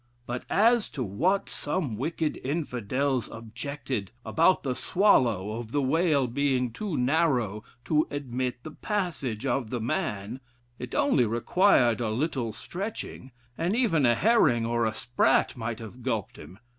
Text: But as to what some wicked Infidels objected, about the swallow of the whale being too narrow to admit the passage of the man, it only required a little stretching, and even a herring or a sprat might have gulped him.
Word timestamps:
But 0.25 0.45
as 0.49 0.89
to 0.97 1.03
what 1.03 1.47
some 1.47 1.95
wicked 1.95 2.37
Infidels 2.43 3.29
objected, 3.31 4.09
about 4.25 4.63
the 4.63 4.73
swallow 4.73 5.51
of 5.51 5.71
the 5.73 5.79
whale 5.83 6.25
being 6.25 6.71
too 6.73 6.97
narrow 6.97 7.63
to 7.85 8.07
admit 8.09 8.63
the 8.63 8.71
passage 8.71 9.45
of 9.45 9.69
the 9.69 9.79
man, 9.79 10.39
it 10.79 10.95
only 10.95 11.27
required 11.27 12.01
a 12.01 12.09
little 12.09 12.51
stretching, 12.51 13.31
and 13.59 13.75
even 13.75 14.03
a 14.07 14.15
herring 14.15 14.65
or 14.65 14.87
a 14.87 14.93
sprat 14.95 15.55
might 15.55 15.77
have 15.77 16.01
gulped 16.01 16.37
him. 16.37 16.57